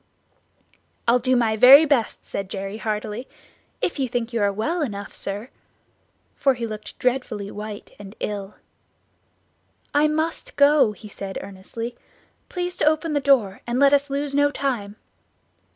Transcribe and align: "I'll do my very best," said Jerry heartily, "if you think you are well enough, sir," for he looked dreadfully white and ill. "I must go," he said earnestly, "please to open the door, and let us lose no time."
"I'll 1.07 1.19
do 1.19 1.35
my 1.35 1.55
very 1.55 1.85
best," 1.85 2.25
said 2.25 2.49
Jerry 2.49 2.77
heartily, 2.77 3.27
"if 3.81 3.99
you 3.99 4.07
think 4.09 4.33
you 4.33 4.41
are 4.41 4.51
well 4.51 4.81
enough, 4.81 5.13
sir," 5.13 5.49
for 6.33 6.55
he 6.55 6.65
looked 6.65 6.97
dreadfully 6.97 7.51
white 7.51 7.91
and 7.99 8.15
ill. 8.19 8.55
"I 9.93 10.07
must 10.07 10.55
go," 10.55 10.91
he 10.93 11.07
said 11.07 11.37
earnestly, 11.41 11.95
"please 12.49 12.75
to 12.77 12.85
open 12.85 13.13
the 13.13 13.19
door, 13.19 13.61
and 13.67 13.79
let 13.79 13.93
us 13.93 14.09
lose 14.09 14.33
no 14.33 14.49
time." 14.49 14.95